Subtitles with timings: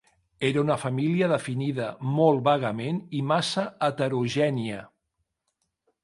[0.47, 4.81] Era una família definida molt vagament i massa heterogènia.